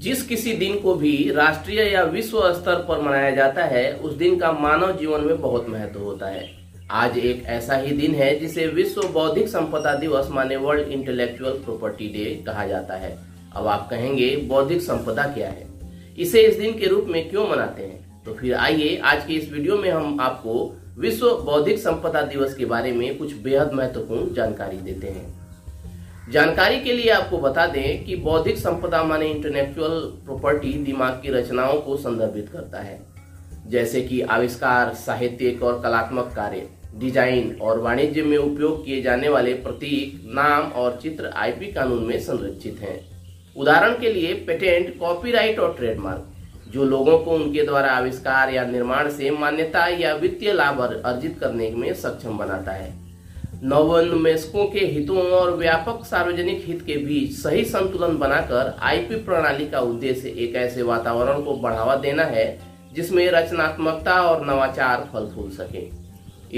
जिस 0.00 0.22
किसी 0.22 0.52
दिन 0.52 0.80
को 0.80 0.94
भी 0.94 1.30
राष्ट्रीय 1.30 1.80
या 1.82 2.02
विश्व 2.02 2.52
स्तर 2.52 2.74
पर 2.74 3.00
मनाया 3.00 3.30
जाता 3.30 3.64
है, 3.64 3.96
उस 3.96 4.14
दिन 4.14 4.38
का 4.38 4.52
मानव 4.52 4.92
जीवन 4.92 5.20
में 5.20 5.40
बहुत 5.40 5.68
महत्व 5.68 6.00
होता 6.00 6.26
है। 6.26 6.50
आज 6.90 7.18
एक 7.18 7.42
ऐसा 7.46 7.76
ही 7.76 7.92
दिन 7.92 8.14
है 8.14 8.38
जिसे 8.38 8.66
विश्व 8.66 9.02
बौद्धिक 9.02 9.48
संपदा 9.48 9.94
दिवस 9.94 10.28
माने 10.30 10.56
वर्ल्ड 10.56 10.88
इंटेलेक्चुअल 10.88 11.50
प्रॉपर्टी 11.50 12.08
डे 12.08 12.42
कहा 12.46 12.66
जाता 12.66 12.94
है। 12.94 13.18
अब 13.56 13.66
आप 13.66 13.88
कहेंगे, 13.90 14.36
बौद्धिक 14.36 14.82
संपदा 14.82 15.22
क्या 15.22 15.48
है? 15.48 15.66
इसे 16.18 16.42
इस 16.42 16.56
दिन 16.56 16.78
के 16.78 16.86
रूप 16.86 17.04
में 17.08 17.30
क्यों 17.30 17.48
मनाते 17.48 17.82
हैं? 17.82 18.22
तो 18.24 18.34
फिर 18.34 18.54
आइए, 18.54 18.96
आज 18.96 19.26
के 19.26 19.32
इस 19.32 19.52
वीडियो 19.52 19.78
में 19.78 19.90
हम 19.90 20.20
आपको 20.20 20.76
विश्व 20.98 21.30
बौद्धिक 21.30 21.78
संपदा 21.78 22.22
दिवस 22.22 22.54
के 22.54 22.64
बारे 22.64 22.92
में 22.92 23.18
कुछ 23.18 23.34
बेहद 23.34 23.72
महत्वपूर्ण 23.72 24.34
जानकारी 24.34 24.76
देते 24.76 25.06
हैं। 25.06 25.39
जानकारी 26.30 26.80
के 26.80 26.92
लिए 26.92 27.10
आपको 27.10 27.38
बता 27.38 27.66
दें 27.66 28.04
कि 28.04 28.16
बौद्धिक 28.16 28.56
संपदा 28.56 29.02
माने 29.04 29.26
इंटेलेक्चुअल 29.26 30.00
प्रॉपर्टी 30.24 30.72
दिमाग 30.84 31.12
की 31.12 31.30
रचनाओं 31.30 31.80
को 31.80 31.96
संदर्भित 31.96 32.48
करता 32.48 32.80
है। 32.80 32.98
जैसे 33.66 34.02
कि 34.02 34.20
आविष्कार 34.20 34.92
साहित्यिक 34.94 35.62
और 35.62 35.80
कलात्मक 35.82 36.32
कार्य, 36.36 36.66
डिज़ाइन 36.94 37.56
और 37.62 37.78
वाणिज्य 37.78 38.22
में 38.22 38.36
उपयोग 38.38 38.84
किए 38.84 39.00
जाने 39.02 39.28
वाले 39.28 39.54
प्रतीक, 39.54 40.20
नाम 40.34 40.70
और 40.72 40.98
चित्र 41.02 41.32
आईपी 41.36 41.72
कानून 41.72 42.04
में 42.04 42.18
संरक्षित 42.20 42.78
हैं। 42.80 42.98
उदाहरण 43.56 43.98
के 43.98 44.12
लिए 44.12 44.32
पेटेंट, 44.46 44.98
कॉपीराइट 44.98 45.58
और 45.58 45.74
ट्रेडमार्क, 45.74 46.26
जो 46.72 46.84
लोगों 46.84 47.18
को 47.18 47.30
उनके 47.30 47.62
द्वारा 47.62 47.92
आविष्कार 47.92 48.54
या 48.54 48.66
निर्माण 48.66 49.10
से 49.10 49.30
मान्यता 49.30 49.86
या 49.88 50.14
वित्तीय 50.14 50.52
लाभ 50.52 50.80
अर्जित 50.80 51.38
करने 51.40 51.70
में 51.70 51.92
सक्षम 51.94 52.38
बनाता 52.38 52.72
है। 52.72 52.92
नवोन्मेषकों 53.62 54.64
के 54.66 54.84
हितों 54.86 55.22
और 55.30 55.50
व्यापक 55.56 56.04
सार्वजनिक 56.06 56.62
हित 56.66 56.82
के 56.82 56.96
बीच 56.96 57.32
सही 57.32 57.64
संतुलन 57.64 58.16
बनाकर 58.16 58.74
आईपी 58.80 59.14
प्रणाली 59.24 59.66
का 59.66 59.80
उद्देश्य 59.80 60.28
एक 60.44 60.54
ऐसे 60.56 60.82
वातावरण 60.82 61.42
को 61.42 61.56
बढ़ावा 61.56 61.96
देना 61.96 62.22
है, 62.24 62.46
जिसमें 62.92 63.26
रचनात्मकता 63.30 64.14
और 64.22 64.46
नवाचार 64.46 65.08
फल 65.12 65.26
फूल 65.34 65.50
सके। 65.50 65.86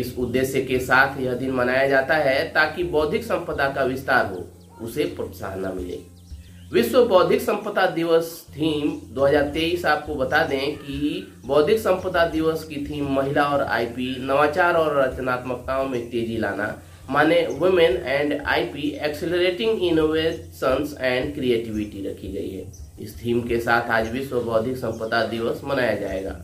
इस 0.00 0.14
उद्देश्य 0.18 0.60
के 0.60 0.78
साथ 0.78 1.20
यह 1.20 1.34
दिन 1.34 1.50
मनाया 1.50 1.88
जाता 1.88 2.16
है 2.16 2.44
ताकि 2.44 2.84
बौद्धिक 2.84 3.24
संपदा 3.24 3.68
का 3.68 3.82
विस्तार 3.82 4.26
हो, 4.26 4.44
उसे 4.80 5.04
प्रोत्साहन 5.16 5.72
मिले। 5.76 5.98
विश्व 6.72 7.04
बौद्धिक 7.04 7.40
संपदा 7.40 7.86
दिवस 7.86 8.30
थीम 8.50 8.92
2023 9.14 9.84
आपको 9.86 10.14
बता 10.14 10.44
दें 10.44 10.76
कि 10.76 11.26
बौद्धिक 11.46 11.78
संपदा 11.78 12.24
दिवस 12.28 12.64
की 12.64 12.86
थीम 12.86 13.12
महिला 13.14 13.44
और 13.44 13.62
आईपी 13.62 14.16
नवाचार 14.20 14.74
और 14.74 14.98
रचनात्मकताओं 15.00 15.88
में 15.88 16.00
तेज़ी 16.10 16.36
लाना 16.36 16.72
माने 17.10 17.46
women 17.50 17.96
and 17.96 18.42
IP 18.42 18.88
accelerating 19.02 19.82
innovations 19.82 20.96
and 21.00 21.34
creativity 21.34 22.06
रखी 22.08 22.32
गई 22.32 22.50
है। 22.50 22.64
इस 23.00 23.16
थीम 23.24 23.40
के 23.40 23.60
साथ 23.60 23.90
आज 23.90 24.12
विश्व 24.12 24.40
बौद्धिक 24.40 24.76
संपदा 24.76 25.26
दिवस 25.26 25.60
मनाया 25.64 25.94
जाएगा। 25.94 26.40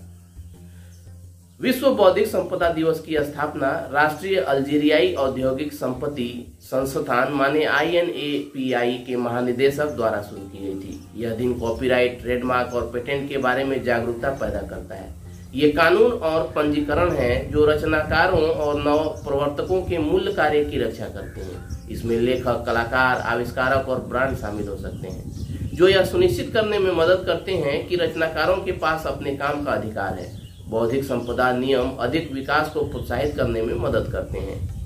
विश्व 1.61 1.91
बौद्धिक 1.91 2.27
संपदा 2.27 2.69
दिवस 2.69 3.01
की 3.01 3.17
स्थापना 3.17 3.71
राष्ट्रीय 3.93 4.37
अल्जीरियाई 4.37 5.13
औद्योगिक 5.15 5.73
संपत्ति 5.73 6.57
संस्थान 6.61 7.33
माने 7.33 7.65
आईएनएपीआई 7.65 8.93
के 9.07 9.17
महानिदेशक 9.17 9.87
द्वारा 9.87 10.23
शुरू 10.23 10.43
की 10.43 10.59
गई 10.59 10.75
थी। 10.75 11.23
यह 11.23 11.35
दिन 11.35 11.55
कॉपीराइट 11.55 12.21
ट्रेडमार्क 12.21 12.75
और 12.75 12.91
पेटेंट 12.93 13.29
के 13.29 13.39
बारे 13.39 13.65
में 13.65 13.83
जागरूकता 13.85 14.31
पैदा 14.31 14.61
करता 14.61 14.95
है। 14.95 15.28
ये 15.55 15.69
कानून 15.71 16.13
और 16.13 16.43
पंजीकरण 16.57 17.11
है 17.11 17.51
जो 17.51 17.65
रचनाकारों 17.67 18.41
और 18.41 18.81
नव 18.81 18.99
प्रवर्तकों 19.25 19.81
के 19.83 19.99
मूल 19.99 20.33
कार्य 20.33 20.65
की 20.65 20.79
रक्षा 20.79 21.05
करते 21.05 21.41
हैं। 21.41 21.89
इसमें 21.89 22.17
लेखक, 22.17 22.65
कलाकार, 22.67 23.21
आविष्कारक 23.27 23.89
और 23.89 24.01
ब्रांड 24.01 24.37
शामिल 24.37 24.69
हो 24.69 24.77
सकते 24.77 25.09
हैं, 25.09 25.71
जो 25.75 25.89
यह 25.89 26.05
सुनिश्चित 26.05 26.53
करने 26.55 26.79
में 26.79 26.91
मदद 26.93 27.25
करते 27.27 27.53
हैं 27.53 27.87
कि 27.89 27.97
रचनाकारों 27.97 28.57
के 28.57 28.73
पास 28.73 29.07
अपने 29.07 29.37
काम 29.37 29.65
का 29.65 29.73
अधिकार 29.73 30.15
है। 30.15 30.31
बौद्धिक 30.69 31.05
संपदा 31.05 31.53
नियम 31.53 31.91
अधिक 31.91 32.33
विकास 32.33 32.71
को 32.71 32.81
प्रोत्साहित 32.81 33.37
करने 33.37 33.63
में 33.63 33.75
मदद 33.75 34.13
करते 34.13 34.39
हैं। 34.39 34.78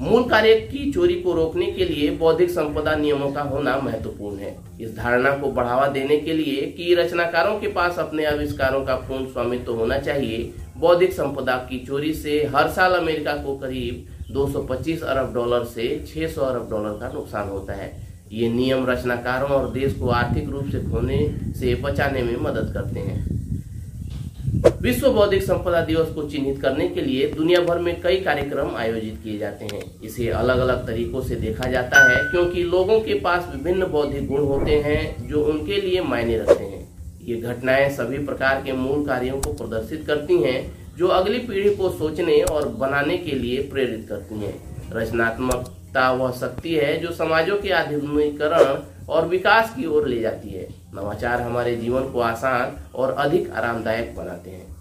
मूल 0.00 0.22
कार्य 0.22 0.54
की 0.54 0.90
चोरी 0.92 1.14
को 1.14 1.32
रोकने 1.32 1.66
के 1.66 1.84
लिए 1.84 2.10
बौद्धिक 2.10 2.50
संपदा 2.50 2.94
नियमों 2.94 3.30
का 3.32 3.42
होना 3.42 3.76
महत्वपूर्ण 3.76 4.38
है। 4.38 4.56
इस 4.80 4.96
धारणा 4.96 5.30
को 5.30 5.50
बढ़ावा 5.52 5.86
देने 5.86 6.16
के 6.16 6.32
लिए 6.32 6.62
कि 6.66 6.94
रचनाकारों 6.94 7.58
के 7.60 7.68
पास 7.68 7.98
अपने 7.98 8.24
आविष्कारों 8.24 8.84
का 8.84 8.94
पूर्ण 8.94 9.26
स्वामित्व 9.26 9.74
होना 9.74 9.98
चाहिए। 9.98 10.52
बौद्धिक 10.76 11.12
संपदा 11.12 11.56
की 11.70 11.78
चोरी 11.86 12.12
से 12.14 12.38
हर 12.54 12.68
साल 12.68 12.94
अमेरिका 12.94 13.32
को 13.36 13.56
करीब 13.56 14.06
225 14.32 15.02
अरब 15.02 15.32
डॉलर 15.34 15.64
से 15.64 16.04
600 16.08 16.42
अरब 16.42 16.68
डॉलर 16.70 16.98
का 17.00 17.12
नुकसान 17.12 17.48
होता 17.48 17.72
है। 17.72 17.90
ये 18.32 18.48
नियम 18.48 18.86
रचनाकारों 18.86 19.50
और 19.50 19.70
देश 19.70 19.94
को 19.94 20.08
आर्थिक 20.08 20.48
रूप 20.48 20.68
से 20.72 20.80
खोने 20.80 21.18
से 21.60 21.74
बचाने 21.74 22.22
में 22.22 22.36
मदद 22.36 22.72
करते 22.74 23.00
हैं। 23.00 23.35
विश्व 24.66 25.10
बौद्धिक 25.12 25.42
संपदा 25.42 25.80
दिवस 25.80 26.08
को 26.08 26.22
चिन्हित 26.22 26.60
करने 26.62 26.88
के 26.88 27.00
लिए 27.00 27.26
दुनिया 27.32 27.60
भर 27.60 27.78
में 27.78 28.00
कई 28.00 28.16
कार्यक्रम 28.16 28.76
आयोजित 28.76 29.20
किए 29.24 29.38
जाते 29.38 29.64
हैं। 29.64 30.00
इसे 30.02 30.28
अलग 30.28 30.58
अलग 30.58 30.86
तरीकों 30.86 31.20
से 31.20 31.36
देखा 31.36 31.70
जाता 31.70 32.12
है, 32.12 32.30
क्योंकि 32.30 32.62
लोगों 32.62 33.00
के 33.00 33.14
पास 33.14 33.48
विभिन्न 33.52 33.86
बौद्धिक 33.86 34.28
गुण 34.28 34.40
होते 34.40 34.70
हैं, 34.70 35.28
जो 35.28 35.44
उनके 35.44 35.80
लिए 35.80 36.00
मायने 36.00 36.38
रखते 36.38 36.64
हैं। 36.64 36.88
ये 37.24 37.36
घटनाएँ 37.36 37.90
सभी 37.90 38.18
प्रकार 38.18 38.62
के 38.62 38.72
मूल 38.72 39.06
कार्यों 39.06 39.40
को 39.40 39.52
प्रदर्शित 39.52 40.04
करती 40.06 40.42
हैं, 40.42 40.86
जो 40.96 41.06
अगली 41.06 41.38
पीढ़ी 41.38 41.74
को 41.74 41.90
सोचने 41.90 42.42
और 42.42 42.68
बनाने 42.68 43.18
के 43.18 43.30
लिए 43.30 43.62
प्रेरित 43.62 44.06
करती 44.08 44.34
हैं। 44.34 44.90
रचनात्मकता 45.96 46.10
वह 46.12 46.32
शक्ति 46.32 46.74
है 46.74 46.96
जो 47.00 47.10
समाजों 47.10 47.56
के 47.56 47.70
आधुनिकरण 47.70 48.82
और 49.08 49.26
विकास 49.28 49.74
की 49.76 49.86
ओर 49.86 50.08
ले 50.08 50.20
जाती 50.20 50.48
है। 50.48 50.68
नवाचार 50.94 51.40
हमारे 51.40 51.76
जीवन 51.76 52.08
को 52.12 52.20
आसान 52.20 52.76
और 52.94 53.12
अधिक 53.12 53.50
आरामदायक 53.50 54.14
बनाते 54.16 54.50
हैं। 54.50 54.74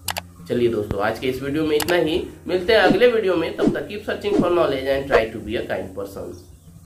चलिए 0.47 0.69
दोस्तों, 0.69 1.01
आज 1.01 1.19
के 1.19 1.27
इस 1.27 1.41
वीडियो 1.41 1.63
में 1.63 1.75
इतना 1.75 1.95
ही। 1.95 2.21
मिलते 2.47 2.73
हैं 2.73 2.79
अगले 2.79 3.07
वीडियो 3.07 3.35
में। 3.35 3.55
तब 3.57 3.73
तक 3.73 3.87
keep 3.87 4.03
searching 4.05 4.35
for 4.35 4.51
knowledge 4.51 4.87
and 4.87 5.07
try 5.07 5.25
to 5.25 5.39
be 5.39 5.55
a 5.55 5.67
kind 5.67 5.95
person 5.95 6.54